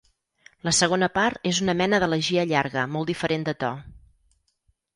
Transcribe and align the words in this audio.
La 0.67 0.71
segona 0.77 1.09
part 1.17 1.45
és 1.51 1.59
una 1.67 1.75
mena 1.83 1.99
d’elegia 2.05 2.47
llarga 2.55 2.87
molt 2.97 3.13
diferent 3.15 3.47
de 3.51 3.57
to. 3.65 3.73